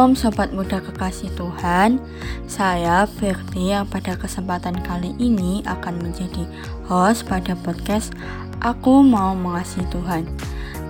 [0.00, 2.00] Shalom Sobat Muda Kekasih Tuhan.
[2.48, 6.48] Saya Firti yang pada kesempatan kali ini akan menjadi
[6.88, 8.16] host pada podcast
[8.64, 10.24] Aku Mau Mengasihi Tuhan.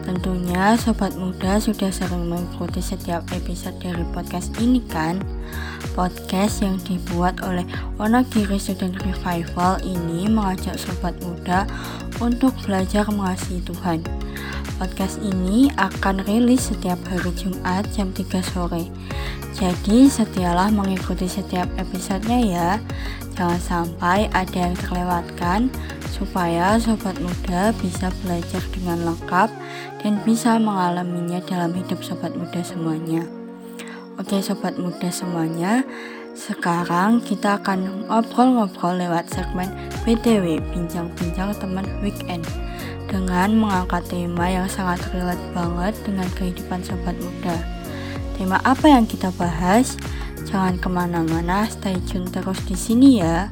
[0.06, 5.18] Tentunya Sobat Muda sudah sering mengikuti setiap episode dari podcast ini kan?
[5.98, 7.66] Podcast yang dibuat oleh
[7.98, 11.66] Wonogiri Student Revival ini mengajak Sobat Muda
[12.22, 14.29] untuk belajar mengasihi Tuhan
[14.80, 18.88] Podcast ini akan rilis setiap hari Jumat jam 3 sore.
[19.52, 22.70] Jadi setialah mengikuti setiap episodenya ya.
[23.36, 25.68] Jangan sampai ada yang terlewatkan
[26.08, 29.52] supaya sobat muda bisa belajar dengan lengkap
[30.00, 33.28] dan bisa mengalaminya dalam hidup sobat muda semuanya.
[34.16, 35.84] Oke sobat muda semuanya,
[36.32, 39.68] sekarang kita akan ngobrol-ngobrol lewat segmen
[40.08, 42.48] BTW Bincang-Bincang Teman Weekend
[43.10, 47.58] dengan mengangkat tema yang sangat relate banget dengan kehidupan sobat muda.
[48.38, 49.98] Tema apa yang kita bahas?
[50.46, 53.50] Jangan ke mana-mana, stay tune terus di sini ya.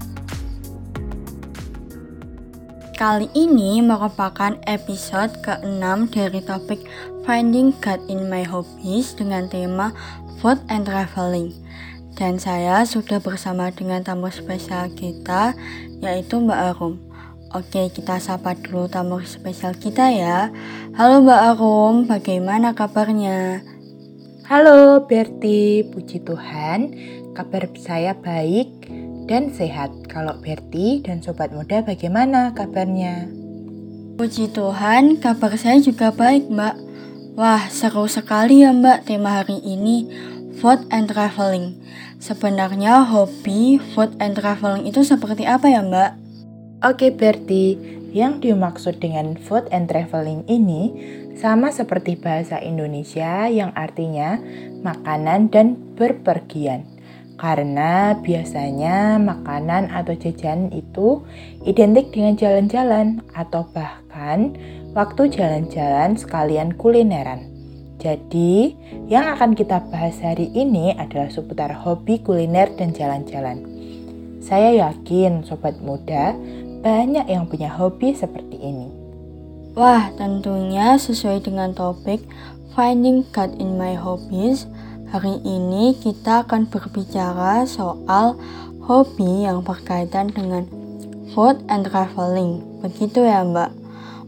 [2.98, 6.82] Kali ini merupakan episode ke-6 dari topik
[7.22, 9.94] Finding God in My Hobbies dengan tema
[10.42, 11.54] Food and Traveling.
[12.18, 15.54] Dan saya sudah bersama dengan tamu spesial kita,
[16.02, 17.07] yaitu Mbak Arum.
[17.56, 20.52] Oke, kita sapa dulu tamu spesial kita ya.
[20.92, 23.64] Halo Mbak Arum, bagaimana kabarnya?
[24.44, 26.92] Halo Berti, puji Tuhan,
[27.32, 28.92] kabar saya baik
[29.32, 29.88] dan sehat.
[30.12, 33.32] Kalau Berti dan sobat muda bagaimana kabarnya?
[34.20, 36.76] Puji Tuhan, kabar saya juga baik Mbak.
[37.32, 40.04] Wah, seru sekali ya Mbak tema hari ini,
[40.60, 41.80] food and traveling.
[42.20, 46.27] Sebenarnya hobi food and traveling itu seperti apa ya Mbak?
[46.78, 47.74] Oke Berti,
[48.14, 50.94] yang dimaksud dengan food and traveling ini
[51.34, 54.38] sama seperti bahasa Indonesia yang artinya
[54.86, 56.86] makanan dan berpergian.
[57.34, 61.26] Karena biasanya makanan atau jajan itu
[61.66, 64.54] identik dengan jalan-jalan atau bahkan
[64.94, 67.50] waktu jalan-jalan sekalian kulineran.
[67.98, 68.78] Jadi,
[69.10, 73.66] yang akan kita bahas hari ini adalah seputar hobi kuliner dan jalan-jalan.
[74.38, 76.32] Saya yakin sobat muda
[76.82, 78.88] banyak yang punya hobi seperti ini.
[79.78, 82.22] Wah, tentunya sesuai dengan topik
[82.74, 84.66] Finding God in My Hobbies.
[85.10, 88.36] Hari ini kita akan berbicara soal
[88.84, 90.66] hobi yang berkaitan dengan
[91.34, 92.62] food and traveling.
[92.82, 93.70] Begitu ya, Mbak.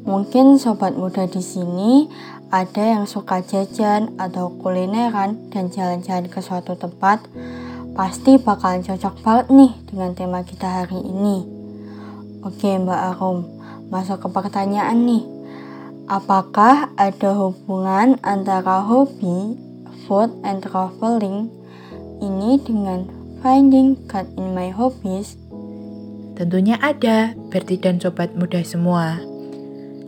[0.08, 2.08] Mungkin sobat muda di sini
[2.48, 7.22] ada yang suka jajan atau kulineran dan jalan-jalan ke suatu tempat.
[7.92, 11.59] Pasti bakalan cocok banget nih dengan tema kita hari ini.
[12.40, 13.44] Oke Mbak Arum,
[13.92, 15.28] masuk ke pertanyaan nih.
[16.08, 19.60] Apakah ada hubungan antara hobi,
[20.08, 21.52] food, and traveling
[22.24, 23.04] ini dengan
[23.44, 25.36] finding God in my hobbies?
[26.40, 29.20] Tentunya ada, Berti dan sobat muda semua.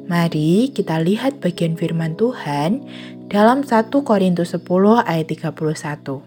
[0.08, 2.80] Mari kita lihat bagian firman Tuhan
[3.28, 4.64] dalam 1 Korintus 10
[5.04, 6.24] ayat 31.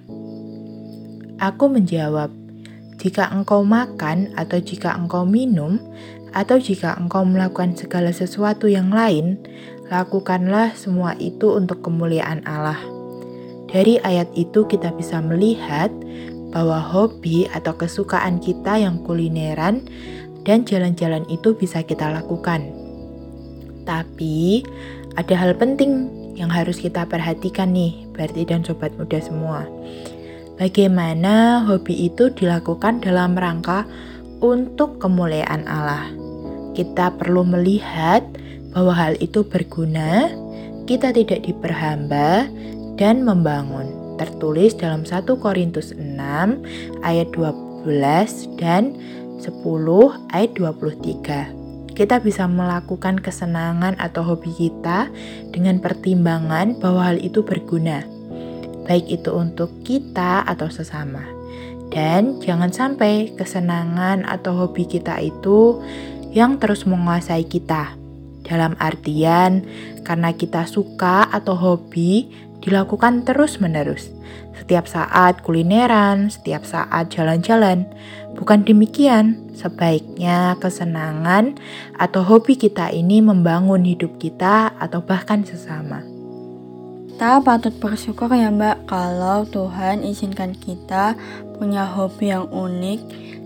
[1.41, 2.29] Aku menjawab,
[2.95, 5.79] jika engkau makan atau jika engkau minum
[6.35, 9.39] atau jika engkau melakukan segala sesuatu yang lain,
[9.88, 12.79] lakukanlah semua itu untuk kemuliaan Allah.
[13.72, 15.91] Dari ayat itu kita bisa melihat
[16.51, 19.83] bahwa hobi atau kesukaan kita yang kulineran
[20.47, 22.72] dan jalan-jalan itu bisa kita lakukan.
[23.83, 24.63] Tapi
[25.19, 29.67] ada hal penting yang harus kita perhatikan nih, Berti dan sobat muda semua
[30.55, 33.83] bagaimana hobi itu dilakukan dalam rangka
[34.43, 36.11] untuk kemuliaan Allah.
[36.75, 38.23] Kita perlu melihat
[38.75, 40.27] bahwa hal itu berguna,
[40.83, 42.47] kita tidak diperhamba,
[42.99, 43.91] dan membangun.
[44.15, 46.19] Tertulis dalam 1 Korintus 6
[47.03, 47.88] ayat 12
[48.55, 48.95] dan
[49.44, 49.51] 10
[50.31, 51.65] ayat 23
[51.95, 55.07] kita bisa melakukan kesenangan atau hobi kita
[55.56, 58.03] dengan pertimbangan bahwa hal itu berguna
[58.85, 61.25] baik itu untuk kita atau sesama.
[61.89, 65.81] Dan jangan sampai kesenangan atau hobi kita itu
[66.33, 67.97] yang terus menguasai kita.
[68.45, 69.65] Dalam artian,
[70.05, 72.29] karena kita suka atau hobi
[72.61, 74.13] dilakukan terus-menerus.
[74.57, 77.89] Setiap saat kulineran, setiap saat jalan-jalan.
[78.35, 81.55] Bukan demikian, sebaiknya kesenangan
[81.95, 86.14] atau hobi kita ini membangun hidup kita atau bahkan sesama.
[87.15, 91.15] Kita patut bersyukur ya Mbak kalau Tuhan izinkan kita
[91.56, 93.00] punya hobi yang unik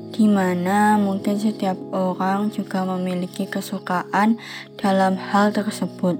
[0.10, 4.42] di mana mungkin setiap orang juga memiliki kesukaan
[4.74, 6.18] dalam hal tersebut.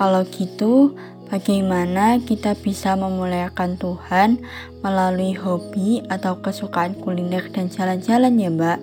[0.00, 0.96] Kalau gitu,
[1.28, 4.40] bagaimana kita bisa memuliakan Tuhan
[4.80, 8.78] melalui hobi atau kesukaan kuliner dan jalan-jalan ya Mbak?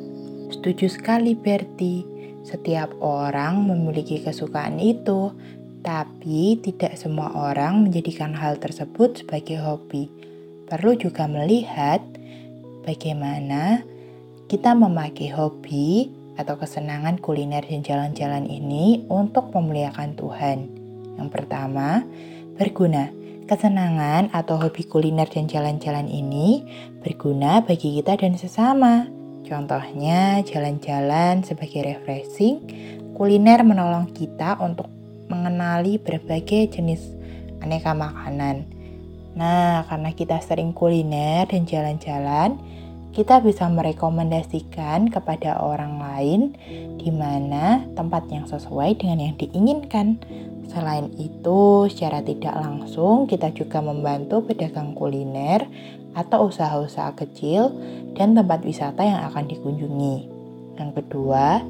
[0.54, 2.06] Setuju sekali Berti,
[2.46, 5.34] setiap orang memiliki kesukaan itu,
[5.80, 10.12] tapi tidak semua orang menjadikan hal tersebut sebagai hobi.
[10.68, 12.04] Perlu juga melihat
[12.84, 13.82] bagaimana
[14.52, 16.10] kita memakai hobi
[16.40, 20.58] atau kesenangan kuliner dan jalan-jalan ini untuk memuliakan Tuhan.
[21.20, 22.04] Yang pertama,
[22.56, 23.12] berguna.
[23.50, 26.62] Kesenangan atau hobi kuliner dan jalan-jalan ini
[27.02, 29.10] berguna bagi kita dan sesama.
[29.42, 32.62] Contohnya, jalan-jalan sebagai refreshing,
[33.18, 34.99] kuliner menolong kita untuk
[35.30, 37.06] mengenali berbagai jenis
[37.62, 38.66] aneka makanan.
[39.38, 42.60] Nah, karena kita sering kuliner dan jalan-jalan,
[43.14, 46.42] kita bisa merekomendasikan kepada orang lain
[46.98, 50.20] di mana tempat yang sesuai dengan yang diinginkan.
[50.70, 55.66] Selain itu, secara tidak langsung kita juga membantu pedagang kuliner
[56.14, 57.74] atau usaha-usaha kecil
[58.14, 60.30] dan tempat wisata yang akan dikunjungi.
[60.78, 61.66] Yang kedua,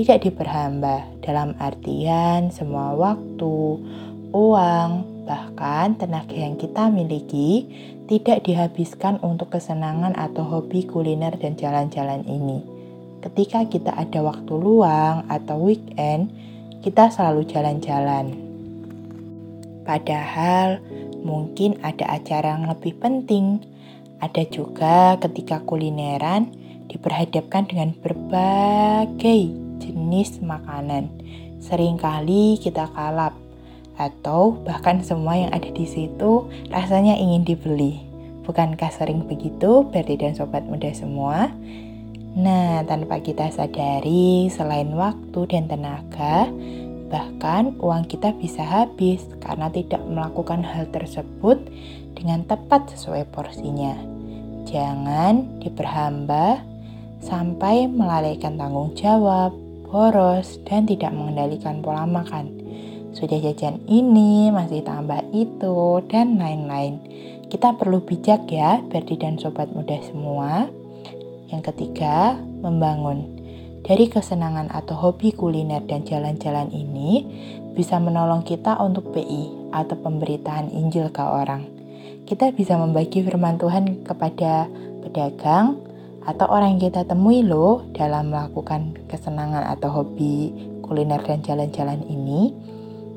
[0.00, 3.56] tidak diperhamba dalam artian semua waktu,
[4.32, 4.90] uang,
[5.28, 7.68] bahkan tenaga yang kita miliki
[8.08, 12.64] tidak dihabiskan untuk kesenangan atau hobi kuliner dan jalan-jalan ini.
[13.20, 16.32] Ketika kita ada waktu luang atau weekend,
[16.80, 18.32] kita selalu jalan-jalan.
[19.84, 20.80] Padahal
[21.20, 23.60] mungkin ada acara yang lebih penting.
[24.24, 26.48] Ada juga ketika kulineran
[26.88, 31.08] diperhadapkan dengan berbagai jenis makanan.
[31.64, 33.32] Seringkali kita kalap
[33.96, 38.00] atau bahkan semua yang ada di situ rasanya ingin dibeli.
[38.44, 41.52] Bukankah sering begitu, Berti dan sobat muda semua?
[42.30, 46.46] Nah, tanpa kita sadari, selain waktu dan tenaga,
[47.10, 51.58] bahkan uang kita bisa habis karena tidak melakukan hal tersebut
[52.14, 53.98] dengan tepat sesuai porsinya.
[54.70, 56.62] Jangan diperhamba
[57.18, 59.50] sampai melalaikan tanggung jawab,
[59.90, 62.60] boros, dan tidak mengendalikan pola makan
[63.10, 67.02] sudah jajan ini, masih tambah itu, dan lain-lain.
[67.50, 70.70] Kita perlu bijak ya, Berdi dan sobat muda semua.
[71.50, 73.42] Yang ketiga, membangun.
[73.82, 77.26] Dari kesenangan atau hobi kuliner dan jalan-jalan ini
[77.74, 81.66] bisa menolong kita untuk PI atau pemberitaan Injil ke orang.
[82.30, 84.70] Kita bisa membagi firman Tuhan kepada
[85.02, 85.82] pedagang
[86.24, 90.52] atau orang yang kita temui loh dalam melakukan kesenangan atau hobi
[90.84, 92.52] kuliner dan jalan-jalan ini.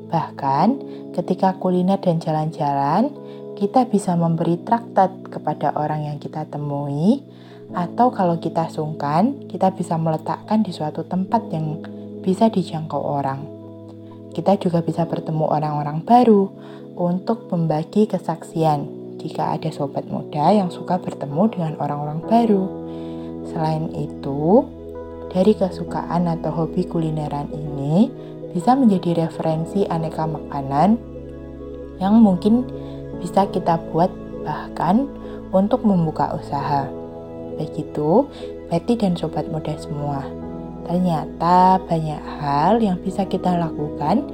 [0.08, 0.68] Bahkan
[1.12, 3.12] ketika kuliner dan jalan-jalan,
[3.58, 7.22] kita bisa memberi traktat kepada orang yang kita temui,
[7.74, 11.82] atau kalau kita sungkan, kita bisa meletakkan di suatu tempat yang
[12.22, 13.40] bisa dijangkau orang.
[14.34, 16.50] Kita juga bisa bertemu orang-orang baru
[16.94, 22.64] untuk membagi kesaksian jika ada sobat muda yang suka bertemu dengan orang-orang baru.
[23.48, 24.68] Selain itu,
[25.32, 28.12] dari kesukaan atau hobi kulineran ini,
[28.52, 31.00] bisa menjadi referensi aneka makanan
[31.98, 32.68] yang mungkin
[33.18, 34.12] bisa kita buat
[34.44, 35.08] bahkan
[35.50, 36.86] untuk membuka usaha.
[37.56, 38.28] Begitu,
[38.68, 40.22] Betty dan sobat muda semua.
[40.84, 44.28] Ternyata banyak hal yang bisa kita lakukan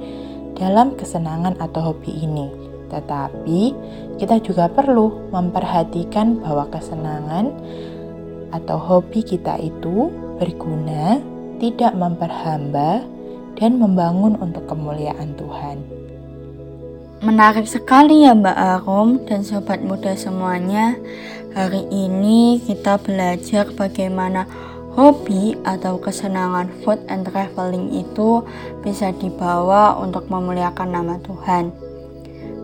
[0.59, 2.60] dalam kesenangan atau hobi ini.
[2.91, 3.61] Tetapi
[4.19, 7.55] kita juga perlu memperhatikan bahwa kesenangan
[8.51, 11.23] atau hobi kita itu berguna,
[11.63, 12.99] tidak memperhamba,
[13.55, 15.77] dan membangun untuk kemuliaan Tuhan.
[17.21, 20.97] Menarik sekali ya Mbak Arum dan sobat muda semuanya.
[21.53, 24.49] Hari ini kita belajar bagaimana
[24.97, 28.41] hobi atau kesenangan food and traveling itu
[28.81, 31.90] bisa dibawa untuk memuliakan nama Tuhan.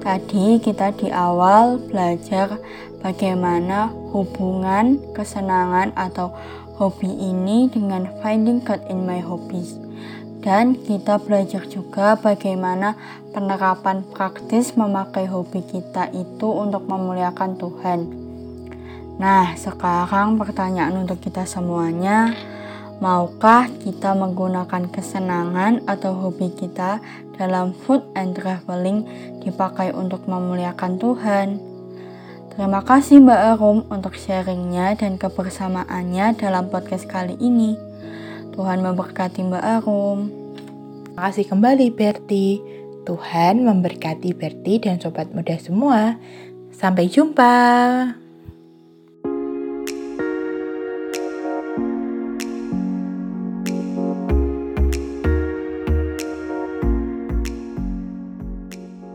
[0.07, 2.63] Tadi kita di awal belajar
[3.03, 6.31] bagaimana hubungan kesenangan atau
[6.79, 9.75] hobi ini dengan finding God in my hobbies
[10.39, 12.95] dan kita belajar juga bagaimana
[13.35, 17.99] penerapan praktis memakai hobi kita itu untuk memuliakan Tuhan.
[19.19, 22.31] Nah, sekarang pertanyaan untuk kita semuanya,
[22.97, 26.97] maukah kita menggunakan kesenangan atau hobi kita
[27.37, 29.05] dalam food and traveling
[29.45, 31.47] dipakai untuk memuliakan Tuhan?
[32.57, 37.77] Terima kasih Mbak Arum untuk sharingnya dan kebersamaannya dalam podcast kali ini.
[38.57, 40.19] Tuhan memberkati Mbak Arum.
[41.05, 42.57] Terima kasih kembali Berti.
[43.05, 46.17] Tuhan memberkati Berti dan sobat muda semua.
[46.73, 48.26] Sampai jumpa.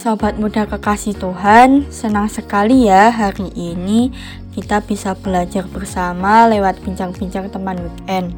[0.03, 4.11] Sobat muda kekasih Tuhan, senang sekali ya hari ini
[4.51, 8.35] kita bisa belajar bersama lewat bincang-bincang teman weekend.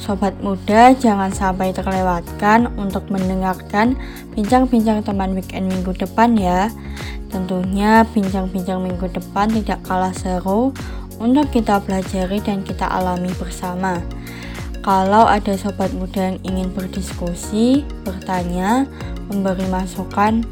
[0.00, 4.00] Sobat muda jangan sampai terlewatkan untuk mendengarkan
[4.32, 6.72] bincang-bincang teman weekend minggu depan ya.
[7.28, 10.72] Tentunya bincang-bincang minggu depan tidak kalah seru
[11.20, 14.00] untuk kita pelajari dan kita alami bersama.
[14.80, 18.88] Kalau ada sobat muda yang ingin berdiskusi, bertanya,
[19.28, 20.44] memberi masukan,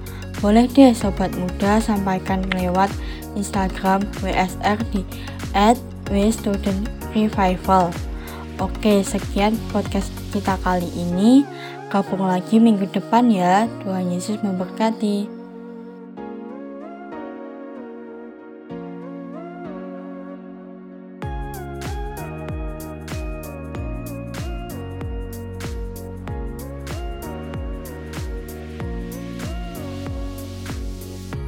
[0.43, 2.91] boleh deh sobat muda sampaikan lewat
[3.39, 5.07] Instagram WSR di
[6.11, 7.95] @wstudentrevival.
[8.59, 11.47] Oke, sekian podcast kita kali ini.
[11.89, 13.71] Gabung lagi minggu depan ya.
[13.87, 15.42] Tuhan Yesus memberkati.